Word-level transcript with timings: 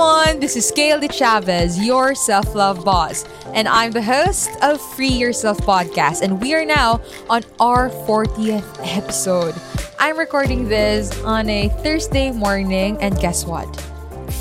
everyone, 0.00 0.40
this 0.40 0.56
is 0.56 0.72
Gail 0.74 0.98
De 0.98 1.12
Chavez, 1.12 1.78
your 1.78 2.14
self 2.14 2.54
love 2.54 2.86
boss, 2.86 3.26
and 3.52 3.68
I'm 3.68 3.92
the 3.92 4.00
host 4.00 4.48
of 4.62 4.80
Free 4.80 5.12
Yourself 5.12 5.58
podcast. 5.58 6.22
And 6.22 6.40
we 6.40 6.54
are 6.54 6.64
now 6.64 7.02
on 7.28 7.44
our 7.60 7.90
40th 8.08 8.64
episode. 8.80 9.54
I'm 9.98 10.16
recording 10.16 10.68
this 10.68 11.12
on 11.22 11.50
a 11.50 11.68
Thursday 11.82 12.32
morning, 12.32 12.96
and 13.02 13.20
guess 13.20 13.44
what? 13.44 13.68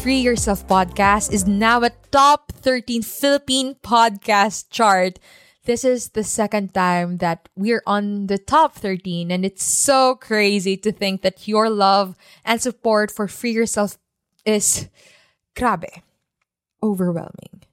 Free 0.02 0.22
Yourself 0.22 0.66
podcast 0.66 1.34
is 1.34 1.46
now 1.46 1.84
a 1.84 1.92
top 2.10 2.54
13 2.54 3.02
Philippine 3.02 3.76
podcast 3.84 4.70
chart. 4.70 5.20
This 5.66 5.84
is 5.84 6.12
the 6.12 6.24
second 6.24 6.74
time 6.74 7.18
that 7.18 7.50
we're 7.58 7.84
on 7.86 8.28
the 8.28 8.38
top 8.38 8.76
13, 8.76 9.30
and 9.30 9.44
it's 9.44 9.66
so 9.66 10.16
crazy 10.16 10.78
to 10.78 10.94
think 10.94 11.22
that 11.24 11.50
your 11.50 11.70
love 11.70 12.16
and 12.46 12.62
support 12.62 13.12
for 13.12 13.28
Free 13.28 13.52
Yourself 13.52 13.98
is 14.46 14.88
grabe, 15.60 16.02
overwhelming. 16.82 17.68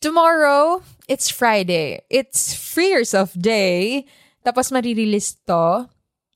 Tomorrow, 0.00 0.82
it's 1.08 1.30
Friday. 1.30 2.02
It's 2.10 2.52
Free 2.52 2.92
Yourself 2.92 3.32
Day. 3.32 4.04
Tapos 4.44 4.70
marirelease 4.70 5.36
to, 5.48 5.88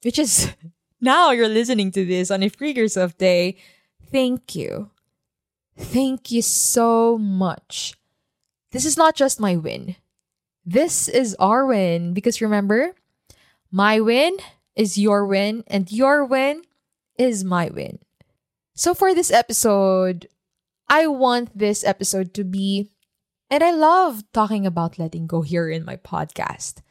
which 0.02 0.18
is 0.18 0.48
now 1.00 1.30
you're 1.30 1.48
listening 1.48 1.92
to 1.92 2.04
this 2.04 2.30
on 2.30 2.42
a 2.42 2.48
Free 2.48 2.72
Yourself 2.72 3.16
Day. 3.18 3.56
Thank 4.10 4.56
you. 4.56 4.90
Thank 5.76 6.30
you 6.30 6.40
so 6.40 7.18
much. 7.18 7.94
This 8.72 8.84
is 8.84 8.96
not 8.96 9.14
just 9.14 9.40
my 9.40 9.56
win. 9.56 9.96
This 10.64 11.08
is 11.08 11.36
our 11.38 11.66
win 11.66 12.14
because 12.14 12.40
remember, 12.40 12.96
my 13.70 14.00
win 14.00 14.36
is 14.76 14.96
your 14.96 15.26
win 15.26 15.64
and 15.66 15.92
your 15.92 16.24
win 16.24 16.62
is 17.18 17.44
my 17.44 17.68
win. 17.68 17.98
So 18.74 18.94
for 18.94 19.14
this 19.14 19.30
episode, 19.30 20.26
I 20.94 21.10
want 21.10 21.50
this 21.58 21.82
episode 21.82 22.30
to 22.38 22.46
be, 22.46 22.94
and 23.50 23.66
I 23.66 23.74
love 23.74 24.22
talking 24.30 24.62
about 24.62 24.94
letting 24.94 25.26
go 25.26 25.42
here 25.42 25.66
in 25.66 25.82
my 25.82 25.98
podcast. 25.98 26.86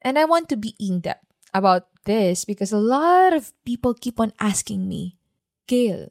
And 0.00 0.18
I 0.18 0.24
want 0.24 0.48
to 0.48 0.56
be 0.56 0.72
in 0.80 1.04
depth 1.04 1.28
about 1.52 1.92
this 2.08 2.48
because 2.48 2.72
a 2.72 2.80
lot 2.80 3.36
of 3.36 3.52
people 3.68 3.92
keep 3.92 4.16
on 4.16 4.32
asking 4.40 4.88
me, 4.88 5.20
Gail, 5.68 6.08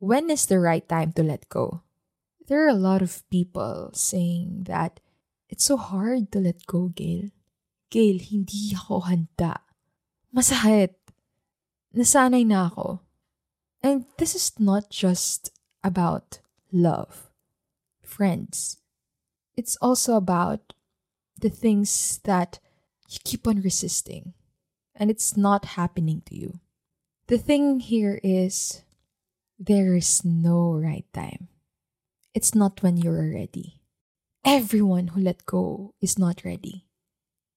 when 0.00 0.30
is 0.32 0.46
the 0.46 0.56
right 0.58 0.88
time 0.88 1.12
to 1.20 1.22
let 1.22 1.52
go? 1.52 1.82
There 2.48 2.64
are 2.64 2.72
a 2.72 2.80
lot 2.80 3.04
of 3.04 3.28
people 3.28 3.90
saying 3.92 4.72
that 4.72 5.00
it's 5.50 5.68
so 5.68 5.76
hard 5.76 6.32
to 6.32 6.40
let 6.40 6.64
go, 6.64 6.88
Gail. 6.88 7.28
Gail, 7.92 8.24
hindi 8.24 8.72
ako 8.72 9.04
handa. 9.04 9.60
Masahit. 10.32 10.96
Nasanay 11.92 12.48
na 12.48 12.72
ako. 12.72 13.04
And 13.84 14.08
this 14.16 14.32
is 14.32 14.56
not 14.56 14.88
just 14.88 15.52
about 15.82 16.40
love, 16.72 17.30
friends. 18.02 18.78
It's 19.56 19.76
also 19.80 20.16
about 20.16 20.72
the 21.40 21.50
things 21.50 22.20
that 22.24 22.58
you 23.08 23.18
keep 23.24 23.46
on 23.46 23.62
resisting 23.62 24.34
and 24.94 25.10
it's 25.10 25.36
not 25.36 25.78
happening 25.78 26.22
to 26.26 26.34
you. 26.34 26.60
The 27.28 27.38
thing 27.38 27.80
here 27.80 28.20
is 28.22 28.82
there 29.58 29.94
is 29.94 30.24
no 30.24 30.74
right 30.74 31.06
time. 31.12 31.48
It's 32.34 32.54
not 32.54 32.82
when 32.82 32.96
you're 32.96 33.30
ready. 33.32 33.80
Everyone 34.44 35.08
who 35.08 35.20
let 35.20 35.46
go 35.46 35.94
is 36.00 36.18
not 36.18 36.44
ready. 36.44 36.86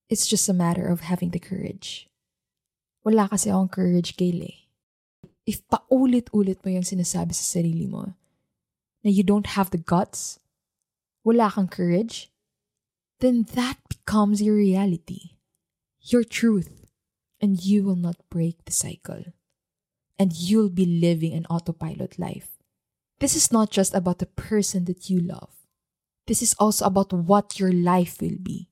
It's 0.08 0.26
just 0.26 0.48
a 0.48 0.52
matter 0.52 0.86
of 0.86 1.00
having 1.00 1.30
the 1.30 1.38
courage. 1.38 2.08
Wala 3.04 3.28
kasi 3.28 3.50
akong 3.50 3.70
courage, 3.70 4.16
Gail 4.16 4.46
if 5.46 5.62
paulit-ulit 5.68 6.62
mo 6.62 6.70
yung 6.70 6.86
sinasabi 6.86 7.34
sa 7.34 7.58
sarili 7.58 7.88
mo 7.90 8.14
na 9.02 9.10
you 9.10 9.26
don't 9.26 9.58
have 9.58 9.70
the 9.70 9.80
guts, 9.80 10.38
wala 11.26 11.50
kang 11.50 11.66
courage, 11.66 12.30
then 13.18 13.46
that 13.54 13.78
becomes 13.88 14.42
your 14.42 14.54
reality, 14.54 15.38
your 16.02 16.22
truth, 16.22 16.86
and 17.40 17.62
you 17.62 17.82
will 17.82 17.98
not 17.98 18.22
break 18.30 18.64
the 18.64 18.72
cycle. 18.72 19.34
And 20.18 20.30
you'll 20.34 20.70
be 20.70 20.86
living 20.86 21.34
an 21.34 21.46
autopilot 21.50 22.18
life. 22.18 22.62
This 23.18 23.34
is 23.34 23.50
not 23.50 23.70
just 23.70 23.94
about 23.94 24.18
the 24.18 24.30
person 24.30 24.84
that 24.86 25.10
you 25.10 25.18
love. 25.18 25.50
This 26.26 26.42
is 26.42 26.54
also 26.58 26.86
about 26.86 27.12
what 27.12 27.58
your 27.58 27.72
life 27.72 28.20
will 28.20 28.38
be. 28.38 28.68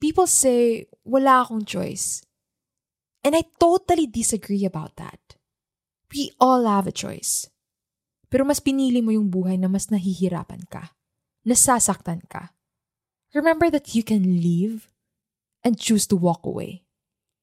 People 0.00 0.26
say, 0.26 0.86
wala 1.04 1.44
akong 1.44 1.64
choice. 1.64 2.20
And 3.24 3.34
I 3.34 3.44
totally 3.58 4.06
disagree 4.06 4.64
about 4.64 4.96
that. 4.96 5.37
We 6.12 6.32
all 6.40 6.64
have 6.64 6.88
a 6.88 6.94
choice. 6.94 7.48
Pero 8.28 8.44
mas 8.44 8.60
pinili 8.60 9.00
mo 9.00 9.12
yung 9.12 9.32
buhay 9.32 9.56
na 9.56 9.68
mas 9.68 9.88
nahihirapan 9.88 10.68
ka. 10.68 10.96
Nasasaktan 11.44 12.24
ka. 12.28 12.52
Remember 13.32 13.68
that 13.68 13.94
you 13.94 14.02
can 14.04 14.40
leave 14.40 14.88
and 15.64 15.80
choose 15.80 16.06
to 16.08 16.16
walk 16.16 16.44
away. 16.44 16.84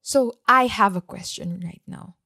So 0.01 0.37
I 0.47 0.67
have 0.69 0.95
a 0.95 1.01
question 1.01 1.61
right 1.63 1.81
now. 1.85 2.17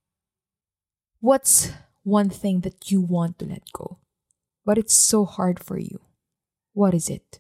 What's 1.19 1.71
one 2.03 2.30
thing 2.30 2.62
that 2.62 2.91
you 2.91 3.00
want 3.00 3.39
to 3.39 3.45
let 3.45 3.71
go, 3.71 4.00
but 4.65 4.77
it's 4.77 4.95
so 4.95 5.25
hard 5.25 5.59
for 5.59 5.77
you? 5.77 6.00
What 6.74 6.94
is 6.94 7.09
it? 7.09 7.39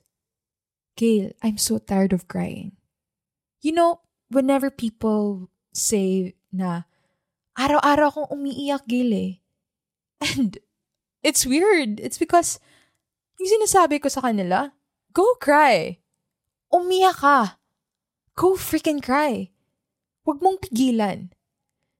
Gail, 0.95 1.31
I'm 1.41 1.57
so 1.57 1.77
tired 1.79 2.11
of 2.11 2.27
crying. 2.27 2.75
You 3.61 3.71
know, 3.71 4.01
whenever 4.29 4.69
people 4.69 5.49
say 5.73 6.35
na 6.51 6.83
araw-araw 7.57 8.07
akong 8.11 8.29
umiiyak, 8.33 8.85
Gil 8.85 9.13
eh. 9.13 9.31
And 10.21 10.59
it's 11.23 11.47
weird. 11.47 12.03
It's 12.03 12.19
because 12.19 12.59
yung 13.39 13.61
sinasabi 13.61 14.03
ko 14.03 14.11
sa 14.11 14.21
kanila, 14.21 14.75
go 15.15 15.23
cry. 15.39 16.03
Umiyak 16.69 17.23
ka. 17.23 17.59
go 18.39 18.55
freaking 18.55 19.03
cry. 19.03 19.51
Huwag 20.23 20.39
mong 20.39 20.63
pigilan. 20.63 21.35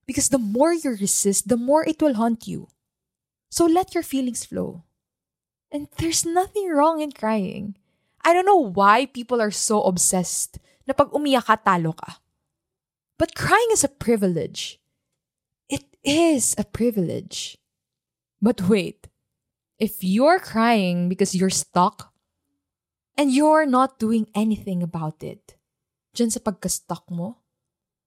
Because 0.08 0.32
the 0.32 0.40
more 0.40 0.72
you 0.72 0.96
resist, 0.96 1.52
the 1.52 1.60
more 1.60 1.84
it 1.84 2.00
will 2.00 2.16
haunt 2.16 2.48
you. 2.48 2.72
So 3.52 3.68
let 3.68 3.94
your 3.94 4.08
feelings 4.08 4.48
flow. 4.48 4.88
And 5.70 5.92
there's 6.00 6.24
nothing 6.26 6.72
wrong 6.72 7.04
in 7.04 7.12
crying. 7.12 7.76
I 8.24 8.32
don't 8.32 8.48
know 8.48 8.72
why 8.72 9.06
people 9.06 9.44
are 9.44 9.52
so 9.52 9.84
obsessed 9.84 10.64
na 10.88 10.96
pag 10.96 11.12
umiyak 11.12 11.52
ka, 11.52 11.60
talo 11.60 11.92
ka. 11.92 12.24
But 13.20 13.36
crying 13.36 13.70
is 13.76 13.84
a 13.84 13.92
privilege. 13.92 14.80
Is 16.04 16.56
a 16.58 16.64
privilege. 16.64 17.58
But 18.42 18.70
wait, 18.70 19.10
if 19.78 20.04
you're 20.04 20.40
crying 20.40 21.10
because 21.10 21.36
you're 21.36 21.52
stuck 21.52 22.14
and 23.18 23.34
you're 23.34 23.66
not 23.66 24.00
doing 24.00 24.28
anything 24.34 24.82
about 24.82 25.24
it, 25.24 25.60
dyan 26.16 26.32
sa 26.32 26.40
pagka-stuck 26.40 27.04
mo, 27.12 27.44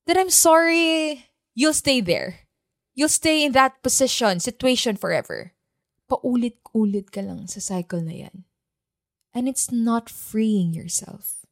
then 0.06 0.16
I'm 0.16 0.32
sorry, 0.32 1.28
you'll 1.52 1.76
stay 1.76 2.00
there. 2.00 2.48
You'll 2.94 3.12
stay 3.12 3.44
in 3.44 3.52
that 3.52 3.82
position, 3.82 4.40
situation 4.40 4.96
forever. 4.96 5.52
Paulit-ulit 6.08 7.12
ka 7.12 7.20
lang 7.20 7.44
sa 7.44 7.60
cycle 7.60 8.00
na 8.00 8.24
yan. 8.24 8.44
And 9.36 9.48
it's 9.48 9.68
not 9.68 10.08
freeing 10.08 10.72
yourself. 10.72 11.44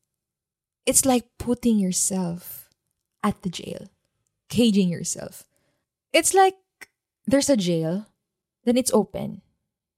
It's 0.85 1.05
like 1.05 1.37
putting 1.37 1.77
yourself 1.77 2.73
at 3.21 3.41
the 3.45 3.53
jail, 3.53 3.93
caging 4.49 4.89
yourself. 4.89 5.50
It's 6.13 6.35
like 6.35 6.59
there's 7.27 7.51
a 7.51 7.57
jail, 7.57 8.07
then 8.65 8.77
it's 8.77 8.93
open. 8.93 9.43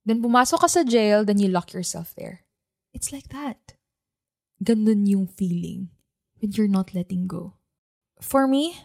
Then 0.04 0.20
pumasok 0.20 0.60
ka 0.60 0.68
sa 0.68 0.84
jail, 0.84 1.24
then 1.24 1.38
you 1.38 1.48
lock 1.48 1.72
yourself 1.72 2.12
there. 2.18 2.44
It's 2.92 3.12
like 3.12 3.32
that. 3.32 3.78
Ganun 4.62 5.08
yung 5.08 5.26
feeling 5.26 5.88
when 6.38 6.52
you're 6.52 6.70
not 6.70 6.94
letting 6.94 7.26
go. 7.26 7.56
For 8.20 8.46
me, 8.46 8.76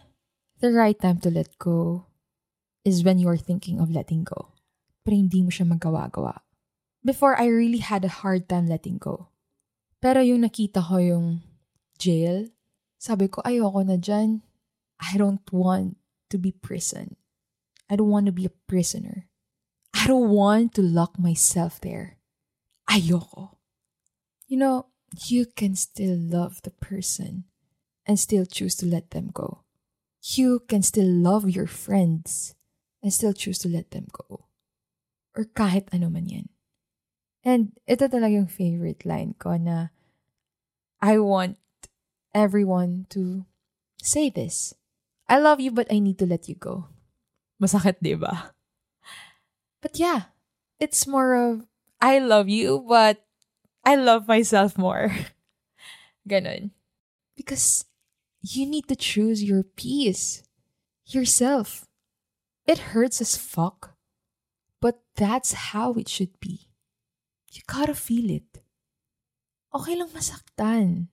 the 0.58 0.72
right 0.72 0.98
time 0.98 1.18
to 1.22 1.30
let 1.30 1.58
go 1.58 2.06
is 2.84 3.04
when 3.04 3.18
you're 3.18 3.38
thinking 3.38 3.78
of 3.78 3.90
letting 3.90 4.24
go. 4.24 4.54
Pero 5.04 5.14
hindi 5.14 5.44
mo 5.44 5.50
siya 5.52 5.68
magawa-gawa. 5.68 6.40
Before, 7.04 7.38
I 7.38 7.46
really 7.46 7.84
had 7.84 8.04
a 8.04 8.10
hard 8.24 8.48
time 8.48 8.66
letting 8.66 8.98
go. 8.98 9.28
Pero 10.00 10.24
yung 10.24 10.42
nakita 10.42 10.82
ko 10.82 10.98
yung 10.98 11.26
jail, 11.98 12.50
sabi 12.98 13.28
ko, 13.28 13.42
ayoko 13.44 13.84
na 13.86 13.98
dyan. 14.00 14.42
I 14.98 15.14
don't 15.14 15.44
want 15.54 15.97
to 16.30 16.38
be 16.38 16.52
prison. 16.52 17.16
I 17.90 17.96
don't 17.96 18.10
want 18.10 18.26
to 18.26 18.32
be 18.32 18.44
a 18.44 18.60
prisoner. 18.68 19.28
I 19.94 20.06
don't 20.06 20.30
want 20.30 20.74
to 20.74 20.82
lock 20.82 21.18
myself 21.18 21.80
there. 21.80 22.18
Ayoko. 22.88 23.56
You 24.46 24.56
know, 24.56 24.86
you 25.26 25.46
can 25.46 25.74
still 25.74 26.16
love 26.16 26.62
the 26.62 26.70
person 26.70 27.44
and 28.06 28.18
still 28.18 28.46
choose 28.46 28.74
to 28.76 28.86
let 28.86 29.10
them 29.10 29.30
go. 29.32 29.64
You 30.22 30.60
can 30.68 30.82
still 30.82 31.08
love 31.08 31.48
your 31.48 31.66
friends 31.66 32.54
and 33.02 33.12
still 33.12 33.32
choose 33.32 33.58
to 33.60 33.68
let 33.68 33.90
them 33.90 34.08
go. 34.12 34.46
Or 35.36 35.44
kahit 35.44 35.88
ano 35.92 36.10
man 36.10 36.28
yan. 36.28 36.48
And 37.44 37.72
ito 37.86 38.08
talaga 38.08 38.34
yung 38.34 38.50
favorite 38.50 39.06
line 39.06 39.36
ko 39.38 39.56
na 39.56 39.94
I 41.00 41.18
want 41.18 41.56
everyone 42.34 43.06
to 43.14 43.46
say 44.02 44.28
this. 44.28 44.74
I 45.28 45.38
love 45.38 45.60
you 45.60 45.70
but 45.70 45.86
I 45.92 45.98
need 45.98 46.18
to 46.18 46.26
let 46.26 46.48
you 46.48 46.56
go. 46.56 46.88
Masakit, 47.62 48.00
di 48.00 48.14
ba? 48.14 48.54
But 49.82 49.98
yeah, 49.98 50.34
it's 50.80 51.06
more 51.06 51.34
of 51.36 51.66
I 52.00 52.18
love 52.18 52.48
you 52.48 52.84
but 52.86 53.22
I 53.84 53.94
love 53.96 54.28
myself 54.28 54.76
more. 54.76 55.12
Ganon. 56.28 56.70
Because 57.36 57.84
you 58.42 58.66
need 58.66 58.88
to 58.88 58.96
choose 58.96 59.42
your 59.42 59.62
peace, 59.62 60.42
yourself. 61.06 61.86
It 62.66 62.92
hurts 62.92 63.20
as 63.20 63.36
fuck. 63.36 63.96
But 64.80 65.00
that's 65.16 65.72
how 65.72 65.94
it 65.94 66.08
should 66.08 66.38
be. 66.38 66.68
You 67.52 67.62
gotta 67.66 67.94
feel 67.94 68.30
it. 68.30 68.62
Okay 69.74 69.96
lang 69.96 70.12
masaktan. 70.12 71.08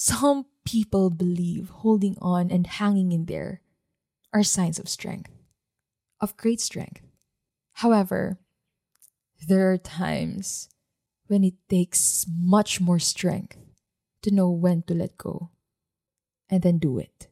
Some 0.00 0.46
people 0.64 1.10
believe 1.10 1.68
holding 1.84 2.16
on 2.22 2.50
and 2.50 2.66
hanging 2.66 3.12
in 3.12 3.26
there 3.26 3.60
are 4.32 4.42
signs 4.42 4.78
of 4.78 4.88
strength, 4.88 5.28
of 6.22 6.38
great 6.38 6.58
strength. 6.58 7.02
However, 7.84 8.40
there 9.46 9.70
are 9.70 9.76
times 9.76 10.70
when 11.26 11.44
it 11.44 11.52
takes 11.68 12.24
much 12.26 12.80
more 12.80 12.98
strength 12.98 13.58
to 14.22 14.30
know 14.30 14.48
when 14.48 14.84
to 14.88 14.94
let 14.94 15.18
go 15.18 15.50
and 16.48 16.62
then 16.62 16.78
do 16.78 16.98
it. 16.98 17.28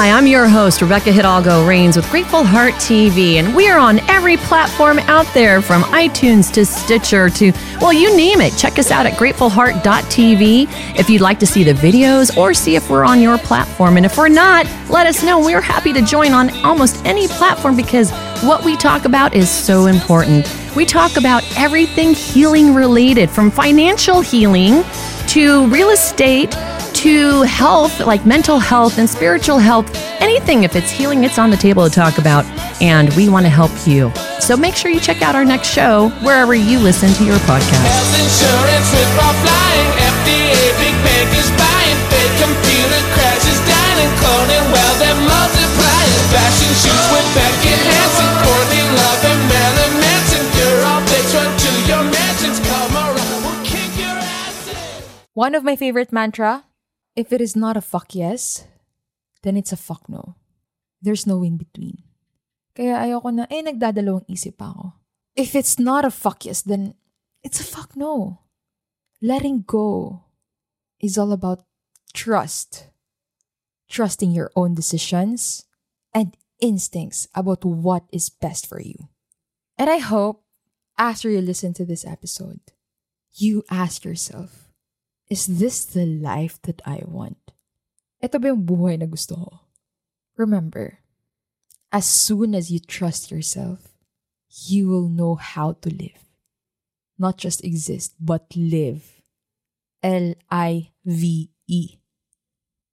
Hi, 0.00 0.12
I'm 0.12 0.28
your 0.28 0.46
host, 0.46 0.80
Rebecca 0.80 1.10
Hidalgo 1.10 1.66
Reigns 1.66 1.96
with 1.96 2.08
Grateful 2.08 2.44
Heart 2.44 2.74
TV, 2.74 3.34
and 3.34 3.52
we 3.52 3.68
are 3.68 3.80
on 3.80 3.98
every 4.08 4.36
platform 4.36 5.00
out 5.00 5.26
there 5.34 5.60
from 5.60 5.82
iTunes 5.82 6.52
to 6.52 6.64
Stitcher 6.64 7.28
to, 7.30 7.50
well, 7.80 7.92
you 7.92 8.16
name 8.16 8.40
it. 8.40 8.56
Check 8.56 8.78
us 8.78 8.92
out 8.92 9.06
at 9.06 9.14
gratefulheart.tv 9.14 10.68
if 10.96 11.10
you'd 11.10 11.20
like 11.20 11.40
to 11.40 11.46
see 11.48 11.64
the 11.64 11.72
videos 11.72 12.36
or 12.36 12.54
see 12.54 12.76
if 12.76 12.88
we're 12.88 13.02
on 13.02 13.20
your 13.20 13.38
platform. 13.38 13.96
And 13.96 14.06
if 14.06 14.16
we're 14.16 14.28
not, 14.28 14.66
let 14.88 15.08
us 15.08 15.24
know. 15.24 15.40
We're 15.40 15.60
happy 15.60 15.92
to 15.92 16.02
join 16.02 16.30
on 16.30 16.50
almost 16.64 17.04
any 17.04 17.26
platform 17.26 17.74
because 17.74 18.12
what 18.44 18.64
we 18.64 18.76
talk 18.76 19.04
about 19.04 19.34
is 19.34 19.50
so 19.50 19.86
important. 19.86 20.46
We 20.76 20.84
talk 20.86 21.16
about 21.16 21.42
everything 21.58 22.14
healing 22.14 22.72
related, 22.72 23.30
from 23.30 23.50
financial 23.50 24.20
healing 24.20 24.84
to 25.30 25.66
real 25.66 25.90
estate 25.90 26.54
to 26.98 27.42
health, 27.46 28.00
like 28.00 28.26
mental 28.26 28.58
health 28.58 28.98
and 28.98 29.08
spiritual 29.08 29.58
health, 29.58 29.86
anything, 30.18 30.64
if 30.64 30.74
it's 30.74 30.90
healing, 30.90 31.22
it's 31.22 31.38
on 31.38 31.48
the 31.48 31.56
table 31.56 31.86
to 31.86 31.94
talk 31.94 32.18
about. 32.18 32.42
And 32.82 33.14
we 33.14 33.28
want 33.28 33.46
to 33.46 33.54
help 33.54 33.70
you. 33.86 34.10
So 34.42 34.56
make 34.56 34.74
sure 34.74 34.90
you 34.90 34.98
check 34.98 35.22
out 35.22 35.38
our 35.38 35.44
next 35.44 35.70
show 35.70 36.10
wherever 36.26 36.58
you 36.58 36.82
listen 36.82 37.14
to 37.14 37.24
your 37.24 37.38
podcast. 37.46 37.86
Health 37.86 38.14
insurance 38.18 38.90
with 38.90 39.10
flying. 39.14 39.88
FDA 40.10 40.58
big 40.82 40.96
bank 41.06 41.30
buying. 41.54 41.98
Fake 42.10 42.34
computer 42.42 43.02
crashes 43.14 43.60
dying. 43.62 44.10
Cloning 44.18 44.66
well, 44.74 44.94
they're 44.98 45.22
multiplying. 45.22 46.22
Fashion 46.34 46.72
shoots 46.82 47.08
with 47.14 47.28
Beckett 47.30 47.78
Hansen. 47.78 48.30
Courtney 48.42 48.86
Love 48.98 49.22
and 49.22 49.42
Marilyn 49.46 49.94
Manson. 50.02 50.44
You're 50.50 50.82
all 50.82 51.02
bitch, 51.06 51.30
run 51.30 51.50
to 51.62 51.70
your 51.86 52.04
mansions. 52.10 52.58
Come 52.58 52.90
around, 52.90 53.38
we'll 53.46 53.62
kick 53.62 53.90
your 53.94 54.18
ass. 54.18 54.66
One 55.38 55.54
of 55.54 55.62
my 55.62 55.78
favorite 55.78 56.10
mantra 56.10 56.66
if 57.18 57.34
it 57.34 57.42
is 57.42 57.58
not 57.58 57.76
a 57.76 57.82
fuck 57.82 58.14
yes, 58.14 58.62
then 59.42 59.56
it's 59.58 59.74
a 59.74 59.76
fuck 59.76 60.06
no. 60.06 60.38
There's 61.02 61.26
no 61.26 61.42
in 61.42 61.58
between. 61.58 62.06
Kaya 62.78 63.02
ayoko 63.02 63.34
na, 63.34 63.50
eh, 63.50 63.58
nagdadalawang 63.58 64.30
isip 64.30 64.62
ako. 64.62 64.94
If 65.34 65.58
it's 65.58 65.82
not 65.82 66.06
a 66.06 66.14
fuck 66.14 66.46
yes, 66.46 66.62
then 66.62 66.94
it's 67.42 67.58
a 67.58 67.66
fuck 67.66 67.98
no. 67.98 68.46
Letting 69.18 69.66
go 69.66 70.22
is 71.02 71.18
all 71.18 71.34
about 71.34 71.66
trust. 72.14 72.86
Trusting 73.90 74.30
your 74.30 74.54
own 74.54 74.78
decisions 74.78 75.66
and 76.14 76.38
instincts 76.62 77.26
about 77.34 77.64
what 77.64 78.06
is 78.14 78.30
best 78.30 78.62
for 78.70 78.78
you. 78.78 79.10
And 79.74 79.90
I 79.90 79.98
hope 79.98 80.46
after 80.94 81.30
you 81.30 81.42
listen 81.42 81.74
to 81.74 81.84
this 81.86 82.06
episode, 82.06 82.60
you 83.34 83.64
ask 83.70 84.04
yourself, 84.04 84.67
is 85.28 85.46
this 85.46 85.84
the 85.84 86.04
life 86.04 86.60
that 86.64 86.80
I 86.84 87.04
want? 87.04 87.52
Ito 88.24 88.40
ba 88.40 88.50
yung 88.50 88.64
buhay 88.64 88.98
na 88.98 89.06
gusto 89.06 89.36
ko? 89.36 89.50
Remember, 90.36 91.04
as 91.92 92.08
soon 92.08 92.54
as 92.54 92.72
you 92.72 92.80
trust 92.80 93.30
yourself, 93.30 93.94
you 94.48 94.88
will 94.88 95.08
know 95.08 95.36
how 95.36 95.76
to 95.84 95.88
live. 95.92 96.24
Not 97.18 97.36
just 97.36 97.64
exist, 97.64 98.14
but 98.18 98.48
live. 98.56 99.20
L-I-V-E. 100.02 101.82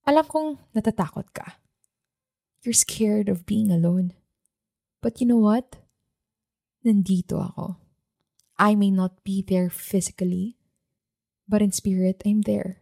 Alam 0.05 0.25
kong 0.25 0.49
natatakot 0.75 1.33
ka. 1.33 1.57
You're 2.65 2.77
scared 2.77 3.29
of 3.29 3.45
being 3.45 3.69
alone. 3.69 4.13
But 5.01 5.21
you 5.21 5.29
know 5.29 5.41
what? 5.41 5.77
Nandito 6.81 7.37
ako. 7.37 7.77
I 8.57 8.73
may 8.73 8.89
not 8.89 9.21
be 9.23 9.45
there 9.45 9.69
physically, 9.69 10.54
but 11.47 11.61
in 11.61 11.71
spirit, 11.71 12.21
I'm 12.25 12.41
there. 12.41 12.81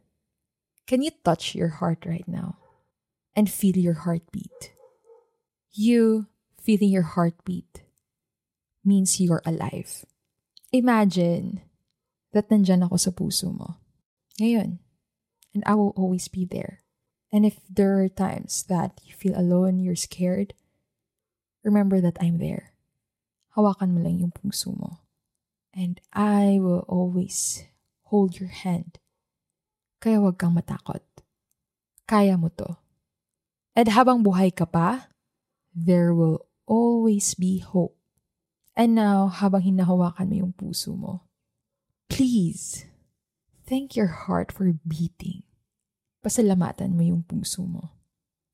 Can 0.88 1.01
you 1.01 1.12
touch 1.24 1.55
your 1.55 1.79
heart 1.79 2.05
right 2.05 2.27
now 2.27 2.58
and 3.36 3.50
feel 3.50 3.77
your 3.77 4.03
heartbeat? 4.03 4.74
You 5.72 6.27
feeling 6.62 6.89
your 6.89 7.08
heartbeat 7.08 7.84
means 8.84 9.20
you're 9.20 9.41
alive. 9.46 10.05
Imagine 10.72 11.62
that 12.34 12.50
nandyan 12.50 12.84
ako 12.84 12.98
sa 12.98 13.12
puso 13.12 13.53
mo. 13.53 13.79
Ngayon. 14.39 14.79
And 15.53 15.63
I 15.65 15.75
will 15.75 15.93
always 15.96 16.27
be 16.27 16.46
there. 16.46 16.82
And 17.32 17.46
if 17.46 17.62
there 17.70 18.01
are 18.01 18.10
times 18.10 18.65
that 18.70 19.01
you 19.05 19.13
feel 19.13 19.38
alone, 19.38 19.79
you're 19.79 19.98
scared, 19.98 20.53
remember 21.63 22.01
that 22.01 22.17
I'm 22.22 22.38
there. 22.38 22.74
Hawakan 23.58 23.93
mo 23.93 24.01
lang 24.01 24.17
yung 24.17 24.34
puso 24.34 24.74
mo. 24.74 25.05
And 25.74 26.01
I 26.13 26.58
will 26.62 26.86
always 26.89 27.65
hold 28.13 28.38
your 28.38 28.53
hand. 28.53 29.01
Kaya 29.98 30.22
huwag 30.22 30.38
kang 30.38 30.53
matakot. 30.53 31.01
Kaya 32.05 32.38
mo 32.38 32.53
to. 32.53 32.77
At 33.74 33.89
habang 33.89 34.22
buhay 34.22 34.53
ka 34.53 34.70
pa, 34.70 35.10
there 35.74 36.13
will 36.13 36.46
always 36.70 37.34
be 37.34 37.58
hope. 37.58 37.98
And 38.77 38.93
now, 38.93 39.34
habang 39.34 39.65
hinahawakan 39.65 40.29
mo 40.29 40.36
yung 40.46 40.53
puso 40.53 40.93
mo, 40.93 41.25
please, 42.05 42.86
thank 43.65 43.98
your 43.98 44.29
heart 44.29 44.53
for 44.53 44.70
beating. 44.86 45.41
Pasalamatan 46.22 46.93
mo 46.93 47.01
yung 47.01 47.25
puso 47.25 47.65
mo. 47.65 47.98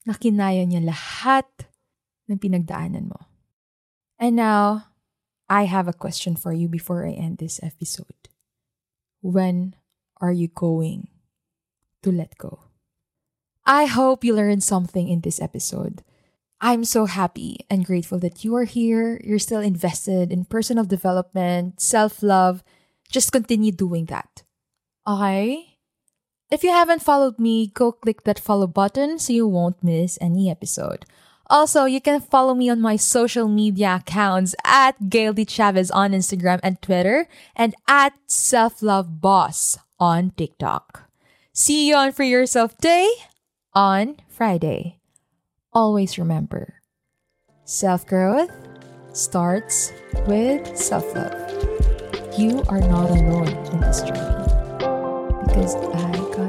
Nakinaya 0.07 0.63
niya 0.63 0.79
lahat 0.79 1.47
ng 2.31 2.39
pinagdaanan 2.39 3.11
mo. 3.11 3.27
And 4.15 4.39
now, 4.39 4.91
I 5.51 5.67
have 5.67 5.91
a 5.91 5.95
question 5.95 6.39
for 6.39 6.55
you 6.55 6.71
before 6.71 7.03
I 7.03 7.15
end 7.15 7.39
this 7.43 7.59
episode. 7.59 8.31
When 9.21 9.75
are 10.21 10.31
you 10.31 10.47
going 10.47 11.09
to 12.03 12.11
let 12.11 12.37
go? 12.37 12.59
I 13.65 13.85
hope 13.85 14.23
you 14.23 14.33
learned 14.33 14.63
something 14.63 15.07
in 15.07 15.21
this 15.21 15.41
episode. 15.41 16.03
I'm 16.61 16.83
so 16.83 17.05
happy 17.05 17.65
and 17.69 17.85
grateful 17.85 18.19
that 18.19 18.43
you 18.43 18.55
are 18.55 18.65
here. 18.65 19.21
You're 19.23 19.39
still 19.39 19.61
invested 19.61 20.31
in 20.31 20.45
personal 20.45 20.83
development, 20.83 21.79
self 21.79 22.21
love. 22.21 22.63
Just 23.09 23.31
continue 23.31 23.71
doing 23.71 24.05
that. 24.05 24.43
Okay? 25.07 25.77
If 26.51 26.63
you 26.63 26.71
haven't 26.71 27.03
followed 27.03 27.39
me, 27.39 27.67
go 27.67 27.91
click 27.91 28.23
that 28.23 28.39
follow 28.39 28.67
button 28.67 29.19
so 29.19 29.33
you 29.33 29.47
won't 29.47 29.83
miss 29.83 30.17
any 30.19 30.49
episode. 30.49 31.05
Also, 31.49 31.85
you 31.85 31.99
can 31.99 32.21
follow 32.21 32.53
me 32.53 32.69
on 32.69 32.79
my 32.79 32.95
social 32.95 33.47
media 33.47 33.95
accounts 34.01 34.53
at 34.63 35.09
Gail 35.09 35.33
D. 35.33 35.45
Chavez 35.45 35.89
on 35.89 36.11
Instagram 36.11 36.59
and 36.61 36.79
Twitter 36.81 37.27
and 37.55 37.73
at 37.87 38.13
Self 38.27 38.83
Love 38.83 39.19
Boss 39.19 39.77
on 39.99 40.31
TikTok. 40.37 41.09
See 41.51 41.89
you 41.89 41.95
on 41.95 42.11
Free 42.11 42.29
Yourself 42.29 42.77
Day 42.77 43.09
on 43.73 44.17
Friday. 44.27 44.99
Always 45.73 46.17
remember 46.17 46.81
self 47.65 48.05
growth 48.05 48.49
starts 49.13 49.91
with 50.27 50.77
self 50.77 51.05
love. 51.15 51.33
You 52.37 52.63
are 52.69 52.79
not 52.79 53.09
alone 53.09 53.49
in 53.49 53.79
this 53.81 54.01
journey 54.01 54.45
because 55.45 55.75
I 55.75 56.11
got 56.33 56.48